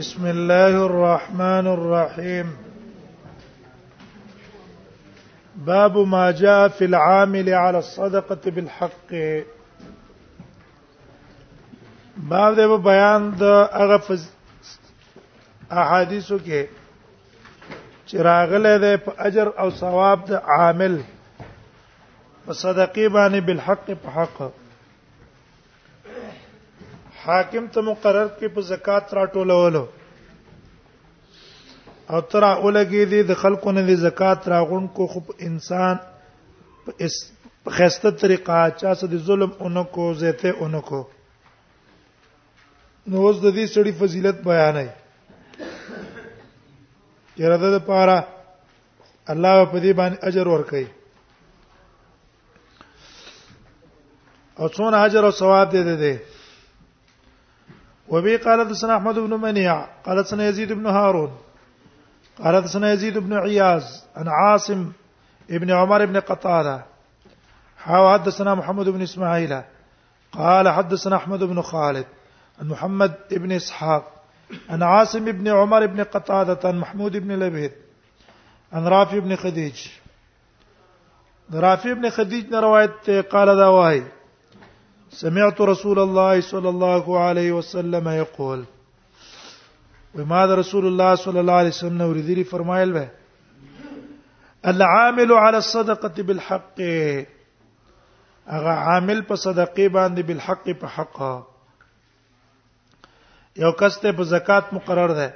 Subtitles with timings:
[0.00, 2.52] بسم الله الرحمن الرحيم
[5.56, 9.10] باب ما جاء في العامل على الصدقه بالحق
[12.16, 13.44] باب ده بیان د
[13.80, 14.18] هغه
[15.82, 17.76] احادیثو کې
[18.12, 21.00] چراغ له ده په اجر او ثواب د عامل
[22.46, 24.40] په صدقې باندې بالحق په حق
[27.30, 29.82] حاکم ته مقرر کې په زکات راټولولو
[32.14, 35.20] او تر اولګي دي د خلکو نه د زکات راغون کو خو
[35.50, 35.94] انسان
[36.86, 37.14] په اس
[37.66, 41.00] په خسته طریقه چا څه د ظلم اونکو زیته اونکو
[43.06, 44.86] نو اوس د دې سړي فضیلت بیان نه
[47.42, 48.26] یره د پاره
[49.32, 50.86] الله په دې باندې اجر ورکړي
[54.58, 56.14] او څونه اجر او ثواب دې دې
[58.10, 61.32] وبي قال حدثنا احمد بن منيع قال حدثنا يزيد بن هارون
[62.44, 64.92] قال حدثنا يزيد بن عياز عن عاصم
[65.50, 66.84] ابن عمر بن قطادة
[67.78, 69.60] حاو حدثنا محمد بن اسماعيل
[70.32, 72.06] قال حدثنا احمد بن خالد
[72.60, 74.12] عن محمد بن اسحاق
[74.70, 77.72] عن عاصم بن عمر بن قطادة عن محمود بن لبيد
[78.72, 79.86] عن رافي بن خديج
[81.54, 84.02] رافي بن خديج نے روایت قال دا وای
[85.18, 88.64] سمعت رسول الله صلى الله عليه وسلم يقول
[90.14, 93.02] وما رسول الله صلى الله عليه وسلم نو رذيري فرمایل و
[94.74, 96.80] العامل على الصدقه بالحق
[98.54, 101.20] هغه عامل په صدقې باندې بالحق په حق
[103.64, 105.28] یو کس ته په زکات مقرر ده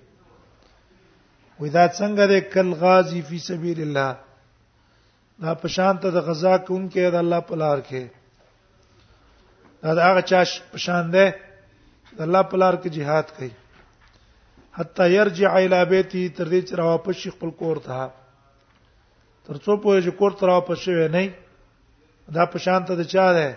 [1.61, 4.11] وې دا څنګه د کل غازی فی سبیل الله
[5.43, 8.03] دا په شان ته د غزا کوونکې د الله په لار کې
[9.97, 10.41] دا هغه چا
[10.73, 11.25] په شان ده
[12.17, 13.53] د الله په لار کې jihad کوي
[14.79, 17.99] حتی يرجع الی بیتی تر دې چې را واپس شي خپل کور ته
[19.47, 21.25] تر څو په یوه کور ته را واپس شوی نه
[22.37, 23.49] دا په شان ته د چا ده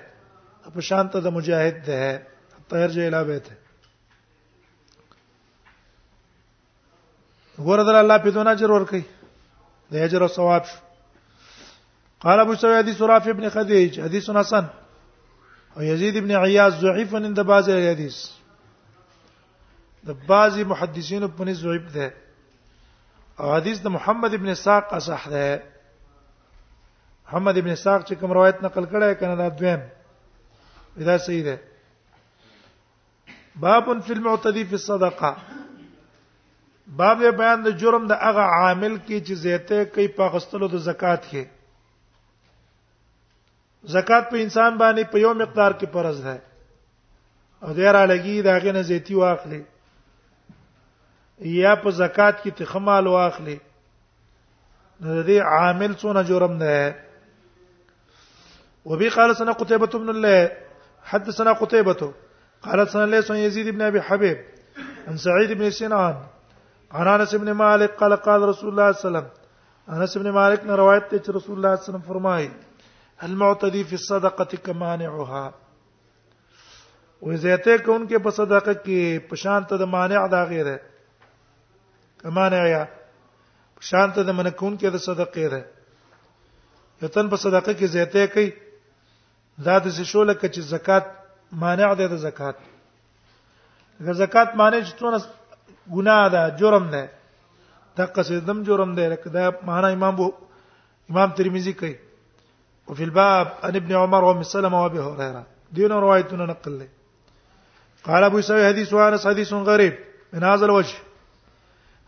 [0.75, 2.01] په شان ته د مجاهد ده
[2.56, 3.53] حتی يرجع الی بیته
[7.59, 9.06] ګوره در الله په دونه اجر ورکي
[9.92, 10.78] د اجر او ثواب شو
[12.20, 14.66] قال ابو سعيد حديث راف ابن خديج حديث حسن
[15.78, 18.18] او يزيد ابن عياض ضعيف عند بعض الحديث
[20.08, 22.14] د بعض محدثین په نس ضعیف ده
[23.40, 25.64] او حدیث د محمد ابن ساق اصح ده
[27.28, 29.81] محمد ابن ساق چې کوم روایت نقل کړه کنه دا دویم
[31.06, 31.59] دا صحیح ده
[33.56, 35.36] باب فی المعتدی فی الصدقه
[36.97, 41.22] باب بیان د جرم د هغه عامل کې چې زیته کوي په غستلو د زکات
[41.31, 41.44] کې
[43.95, 46.35] زکات په انسان باندې په یو مقدار کې فرض ده
[47.63, 49.61] او ډیر لګي دا غنه زیتی واخلي
[51.61, 53.57] یا په زکات کې تخمال واخلي
[55.03, 56.73] د دې عامل څونه جرم ده
[58.85, 60.51] وبي قال سنه قتيبة بن الله
[61.13, 62.11] حدثنا قتيبة
[62.66, 64.38] قال سنه ليس يزيد بن ابي حبيب
[65.07, 66.16] عن سعيد بن سنان
[66.95, 70.73] انس ابن مالک قال قال رسول الله صلی الله علیه وسلم انس ابن مالک نے
[70.81, 72.47] روایت ته چې رسول الله صلی الله علیه وسلم فرمایي
[73.27, 75.44] المعتدی فی الصدقه کمانعها
[77.23, 80.77] و زیته کون کې په صدقه کې پشان ته د مانع دا غیر ہے
[82.23, 82.83] کمانع یا
[83.79, 88.50] پشان ته د منکون کې د صدقه ده یتن په صدقه کې زیته کوي
[89.69, 91.13] دا د شوله کې چې زکات
[91.66, 92.57] مانع ده د زکات
[94.01, 95.27] اگر زکات مانع چې څونه
[95.95, 97.09] ګناه ده جرم ده
[97.97, 100.31] دا قصدم جرم ده لکه دا معنا امام بو
[101.09, 101.95] امام ترمذی کوي
[102.89, 106.88] او فی الباب ان ابن عمر و مسلمه و ابي هريره دین روایتونه نقل له
[108.05, 109.94] قال ابو سعيد حديث وانس حديث غريب
[110.33, 110.97] من هذا الوجه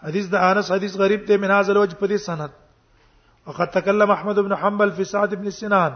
[0.03, 2.51] حديث ده انس حديث غريب ده من هذا الوجه بدي سند
[3.45, 5.93] وقد تكلم احمد بن حنبل في سعد بن سنان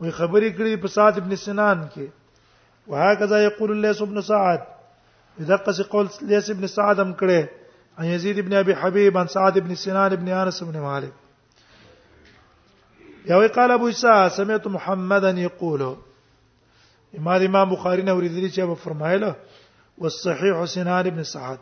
[0.00, 2.10] وي خبرې کړې سعد بن سنان كي
[2.86, 4.75] وهكذا يقول الله سبحانه سعد
[5.40, 7.40] دغه څه قول لیس ابن سعد هم کړي
[7.98, 11.12] ان یزید ابن ابي حبيب ان سعد ابن سنان ابن انس ابن مالك
[13.30, 15.82] یو قال ابو عيسى سمعت محمدا يقول
[17.18, 19.30] امام امام بخاری نے اوریدلی چې په فرمایله
[20.04, 21.58] والصحيح سنان ابن سعد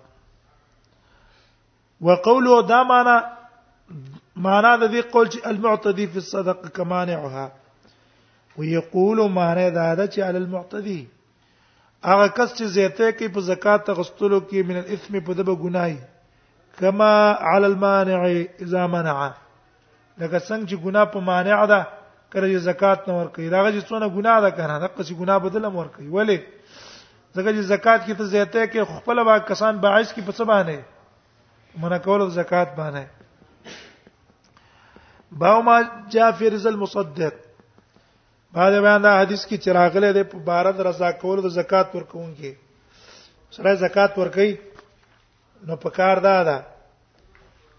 [2.10, 3.16] وقوله دا معنا
[4.36, 7.46] معنا د دې قول چې المعتدي في الصدقه كمانعها
[8.56, 11.02] ويقول معنا دا چې على المعتدي
[12.12, 15.94] هغه کس چې زیاته کوي په زکات غستلو کې من الاثم په دبه ګناي
[16.80, 17.10] کما
[17.52, 18.20] علی المانع
[18.64, 19.30] اذا منع
[20.18, 21.80] لکه څنګه چې ګنا په مانع ده
[22.32, 25.62] کله چې زکات نه ورکړي دا چې څونه ګنا ده کنه دا څه ګنا بدل
[25.66, 26.38] هم ورکړي ولی
[27.36, 30.76] ځکه چې زکات کې ته زیاته کې خپل وا کسان باعث کې پس باندې
[31.84, 33.04] منع کول زکات باندې
[35.44, 35.76] باو ما
[36.14, 37.34] جاء في رزل مصدق
[38.54, 42.52] بعد بیان دا حدیث کې چراغله ده په بارد رضا کول د زکات ورکون کې
[43.56, 44.50] سره زکات ورکي
[45.66, 46.58] نو په کار دا ده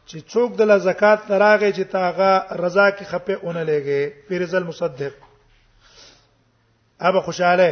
[0.07, 2.31] چې څوک د زکات نراغه چې تاغه
[2.63, 5.13] رضا کې خپه اون لګي فیرز المصدق
[7.07, 7.71] ابا خوشاله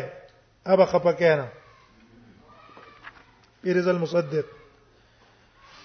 [0.75, 1.47] ابا خپکانه
[3.61, 4.45] فیرز المصدق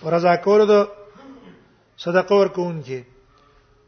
[0.04, 0.74] ورزا کول د
[2.06, 3.00] صدقه ورکون کې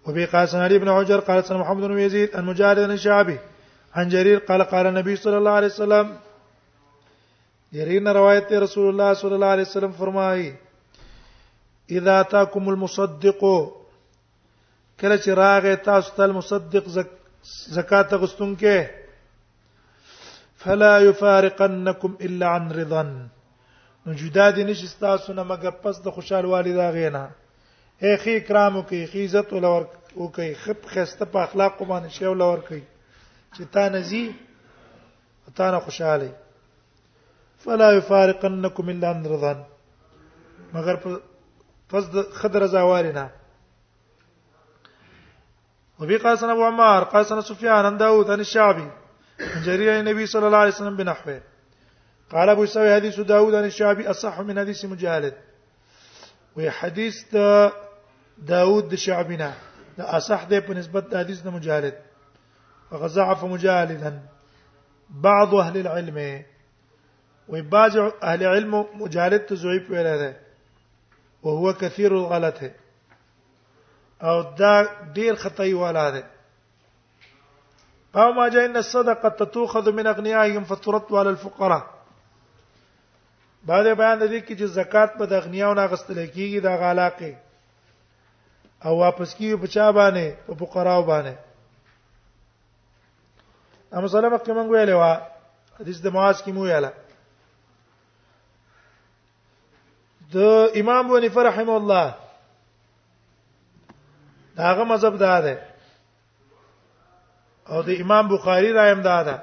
[0.07, 3.39] وبي قال علي بن عجر قال سلم محمد بن يزيد عن مجاهد بن شعبي
[3.95, 6.07] عن جرير قال قال النبي صلى الله عليه وسلم
[7.73, 10.51] جرير روايه رسول الله صلى الله عليه وسلم فرمائی
[11.91, 13.41] اذا تاكم المصدق
[15.01, 16.87] كلا چې راغې تاسو المصدق
[17.69, 18.91] زكاة غستنك
[20.57, 23.03] فلا يفارقنكم الا عن رضا
[24.07, 26.09] نو جدا دي نشي تاسو نه پس د
[26.97, 27.31] غینا
[28.01, 29.83] هي کرام او کې عزت ولور
[30.17, 32.83] او کې خپ خسته په اخلاق باندې شی ولور کوي
[33.57, 34.25] چې تا نزي
[35.55, 36.33] تا نه خوشاله
[37.65, 39.53] فلا يفارقنكم الا ان رضا
[40.73, 40.97] مگر
[41.91, 43.29] پس د خضر زوارینا
[46.01, 48.89] وبي قاسنا ابو عمار قاسنا سفيان عن داوود عن الشعبي
[49.41, 51.41] عن جرير النبي صلى الله عليه وسلم بنحوه
[52.33, 55.35] قال ابو سوي حديث داوود عن الشعبي اصح من حديث مجاهد
[56.57, 57.71] وحديث دا
[58.47, 59.51] داوود د شعبنا
[59.99, 61.95] دا اصح ده په نسبت د حدیث د مجاهد
[62.91, 64.19] فغزعف مجاهدا
[65.11, 66.19] بعض اهل العلم
[67.49, 70.37] و بعض اهل علم مجاهد ته ضعیف ویل ده
[71.45, 72.71] او هو كثير الغلط ہے
[74.23, 74.83] او دا
[75.15, 76.25] ډیر خطای والا ده
[78.15, 81.85] قام جاء ان الصدقه تتوخذ من اغنيائهم فترد على الفقراء
[83.65, 87.33] بعد بیان د دې کې چې زکات په د اغنیاو نه غستل کیږي د غلاقه
[88.85, 91.35] او واپس کیو په چا باندې په فقراو باندې
[93.97, 95.13] ام سلمہ کې مونږ ویلې وا
[95.81, 96.93] حدیث د معاذ کې مو ویلا
[100.35, 100.37] د
[100.83, 102.07] امام ابو حنیفه رحم الله
[104.61, 105.55] داغه مذهب دا ده
[107.73, 109.37] او د امام بخاری رایم دا ده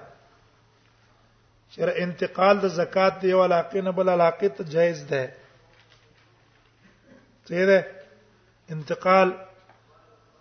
[1.74, 5.24] چې انتقال د زکات دی ولا علاقه نه بل علاقه ته جایز ده
[7.46, 7.80] څه ده
[8.76, 9.30] انتقال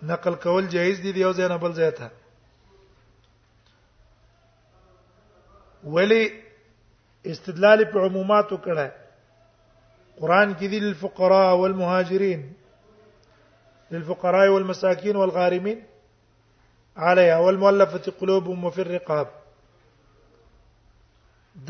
[0.07, 2.09] نقل کول جایز دي یو ځای نه بل ځای ته
[5.97, 6.23] ولی
[7.33, 8.89] استدلال په عمومات وکړه
[10.21, 12.43] قران کې دي للفقراء والمهاجرين
[13.95, 15.79] للفقراء والمساكين والغارمين
[17.07, 19.29] عليها والمؤلفة قلوبهم وفي الرقاب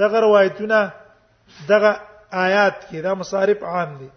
[0.02, 0.80] دغه روایتونه
[1.68, 1.92] دغه
[2.44, 4.10] آیات کې دا مصارف عام دي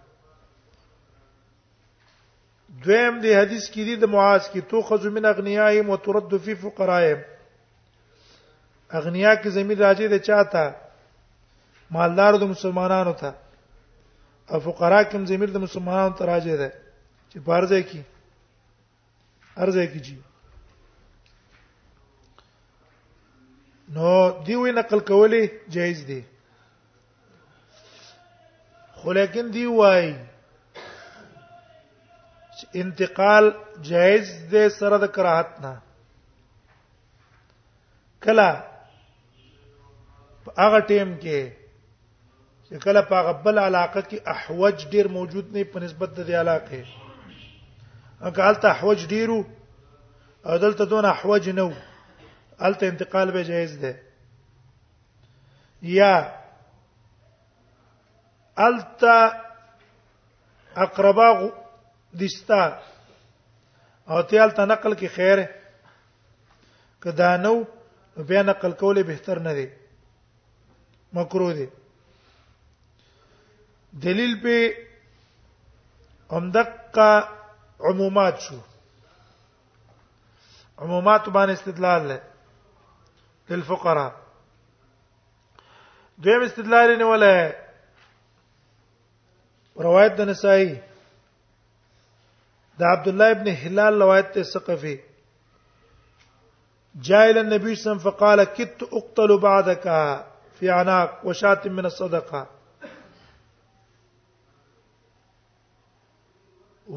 [2.84, 7.18] دویم دی حدیث کې دی د معاذ کې تو خذ من اغنیاهم وترد فی فقراهم
[8.98, 10.64] اغنیا کې زمين راځي د چاته
[11.96, 13.34] مالدار د مسلمانانو ته
[14.50, 16.72] او فقرا کوم زمير د مسلمانانو ته راځي ده
[17.30, 18.02] چې بارځه کې
[19.56, 20.18] ارزه کې جی
[23.98, 24.08] نو
[24.46, 26.22] دیوی نقل کولې جایز دی
[28.96, 30.12] خو لیکن دی وایي
[32.82, 33.50] انتقال
[33.90, 35.72] جائز دی سره د کراهت نه
[38.26, 38.48] کله
[40.64, 41.40] هغه ټیم کې
[42.66, 46.84] چې کله په غبل علاقه کې احوج ډیر موجود نه په نسبت د دې علاقه
[48.26, 49.38] هغه حالت احوج ډیرو
[50.46, 51.70] او دلته دون احوج نو
[52.68, 53.94] الته انتقال به جایز ده
[55.92, 56.12] یا
[58.68, 59.18] التا
[60.86, 61.28] اقربا
[62.18, 62.62] دستا
[64.08, 65.38] او تیال تنقل کې خیر
[67.00, 67.54] کدا نو
[68.28, 69.66] بیا نقل کولې بهتر نه دی
[71.12, 71.66] مکروه دی
[74.04, 74.76] دلیل په
[76.30, 77.28] همدقه
[77.80, 78.58] عمومات شو
[80.78, 82.20] عمومات باندې استدلال له
[83.50, 84.10] للفقراء
[86.24, 87.32] دویم استدلال نه ولا
[89.82, 90.70] روایت د نسائی
[92.80, 94.96] دا عبد الله ابن هلال روایت ته ثقفي
[97.06, 99.82] جاء الى النبي صلى الله عليه وسلم فقال كدت اقتل بعدك
[100.60, 102.42] في عناق وشاة من الصدقه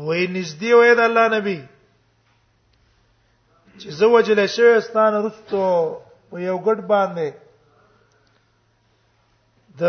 [0.04, 1.58] وې نږدې وې د الله نبی
[3.80, 5.64] چې زه وجل شوی ستانه رستو و
[6.46, 7.30] یو ګډ باندې
[9.82, 9.84] د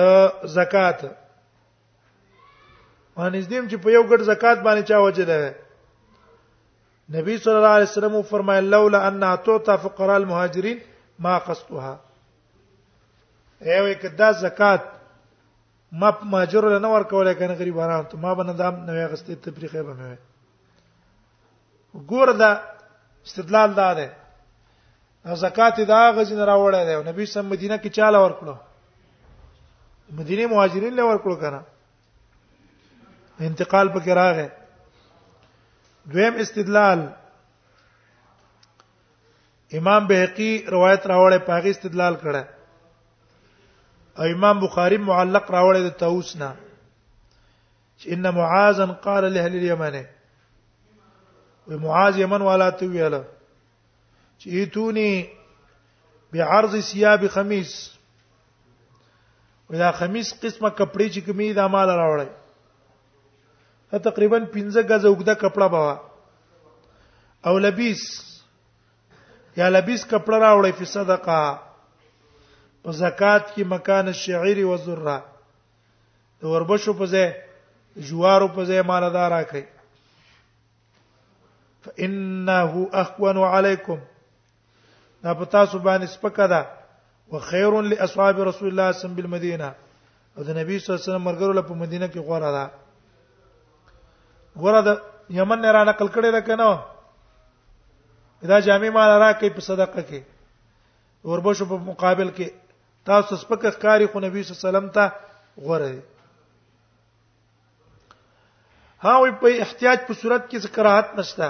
[0.58, 5.42] زکات باندې دیم چې په یو ګډ زکات باندې چا وجل دی
[7.12, 10.78] نبی صلی الله علیه وسلم فرمایل لولا ان تعطى فقراء المهاجرين
[11.18, 11.98] ما قصتها
[13.62, 14.80] ایو کدا زکات
[15.92, 19.94] ما مهاجر له نور کولای کنه غریبانو ته ما باندې دام نوې غستې تفریقه به
[19.94, 20.16] مې
[22.10, 22.50] ګور دا
[23.26, 24.14] استدلال دا ده
[25.44, 28.56] زکات دا غزین راوړل دی نبی سم مدینه کې چاله ورکړو
[30.22, 31.62] مدینه مهاجرین له ورکړو کنه
[33.40, 34.48] انتقال پکې راغی
[36.12, 37.00] دویم استدلال
[39.78, 42.42] امام بهقي روایت راوړې پاغي استدلال کړه
[44.18, 46.50] او امام بخاري معلق راوړې د طاووس نه
[47.98, 49.94] چې ان معاذن قال لاهل اليمن
[51.68, 53.22] و معاذ یمن والا ته ویاله
[54.40, 55.28] چې ایتونی
[56.32, 57.72] بعرض ثياب خميس
[59.70, 62.28] ودا خميس قسمه کپڑے چې کومې د مال راوړې
[63.90, 65.92] تقریبا 15 غزه وګدا کپڑا بوا
[67.46, 68.00] او لبیس
[69.60, 71.40] یا لبیس کپڑا راوړی په صدقه
[72.82, 75.16] په زکات کې مکان الشعير و ذره
[76.40, 77.26] د وربشو په ځای
[78.08, 79.64] جوارو په ځای مال ادا راکړي
[81.82, 83.98] فانه اخون علیکم
[85.22, 86.60] دا په تاسو باندې سپکه ده
[87.32, 89.68] وخير لاصحاب رسول الله صلی الله علیه وسلم بالمدینه
[90.36, 92.66] او د نبی صلی الله علیه وسلم مرګرو په مدینه کې غوړه ده
[94.62, 94.88] ګوره د
[95.38, 96.68] یمن نه را نقل کړي ده کنه
[98.50, 100.20] دا جامع مال را کوي په صدقه کې
[101.30, 102.46] وربشو په مقابل کې
[103.10, 105.04] تاسو سپکه کاری خو نبی صلی الله علیه وسلم ته
[105.66, 106.02] غوړه دي
[109.04, 111.48] ها وي په احتیاج په صورت کې کراهت نشته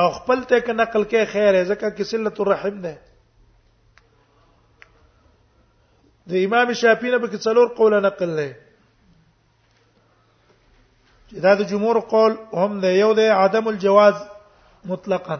[0.00, 2.94] او خپل ته کې نقل کې خیر ځکه کې صلت الرحم ده
[6.30, 8.52] د امام شافعي نه به کې څلور قول نقل لري
[11.32, 14.14] دا د جمهور قول هم دی یو دی عدم الجواز
[14.90, 15.38] مطلقاً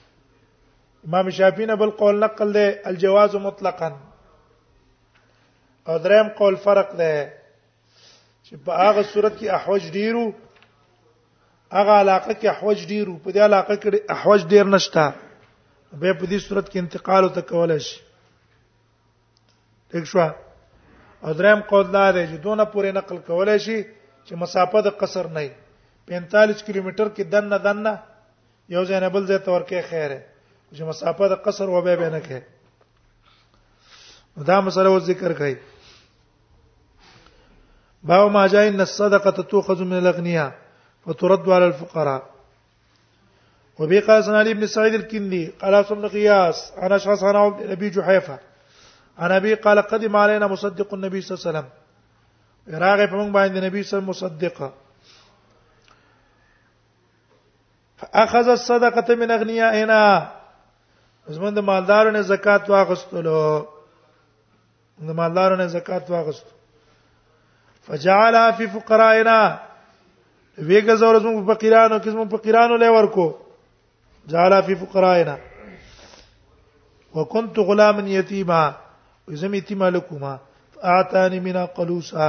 [1.09, 3.91] امام شافعی نه بل قول نقل دی الجواز مطلقا
[5.89, 7.13] او دریم قول فرق دی
[8.45, 10.25] چې په هغه صورت کې احوج ډیرو
[11.73, 15.13] هغه علاقه کې احوج ډیرو په دې علاقه کې احوج ډیر نشته
[15.93, 18.01] به په دې صورت کې انتقال وکول شي
[19.95, 20.19] ٹھیک شو
[21.33, 23.77] ادریم قول دا دی چې دونه پورې نقل کولای شي
[24.27, 25.43] چې مسافه د قصر نه
[26.13, 27.93] 45 کیلومتر کې دنه دنه
[28.77, 30.19] یو ځای نه بل ځای تور کې خیره
[30.75, 32.39] چې مسافه د قصر و به نه کې
[34.49, 35.55] دا مسله و ذکر کړي
[38.13, 40.51] باو ما جاء ان الصدقه تؤخذ من الاغنياء
[41.07, 42.23] وترد على الفقراء
[43.79, 46.59] وبي قال سنالي بن سعيد الكندي قال سمن قياس
[46.89, 47.41] انا شخص انا
[47.77, 48.37] ابي جحيفه
[49.19, 51.71] عربي قال قدم علينا مصدق النبي صلى الله عليه وسلم
[52.83, 54.71] راغه په موږ باندې نبی صلی الله مصدق
[57.97, 60.01] فاخذ الصدقه من اغنيائنا
[61.29, 63.41] زمند مالدارو نه زکات واغستلو
[65.09, 66.47] د مالدارو نه زکات واغست
[67.89, 69.59] فجعلها في فقرائنا
[70.59, 73.27] ویګه زور زموږ فقیرانو کې زموږ فقیرانو لې ورکو
[74.27, 75.39] جعلها في فقرائنا
[77.15, 78.75] وكنت غلاما يتيما
[79.41, 80.33] زمې تی مالکوما
[80.95, 82.29] اعتانی مینا قلوسا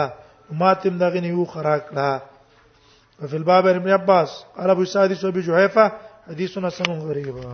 [0.60, 2.10] ما تم دغه نیو خراکړه
[3.20, 4.30] په الباب ابن عباس
[4.64, 5.86] عربو سادس وبي جحيفه
[6.30, 7.52] حديثنا سن غريبا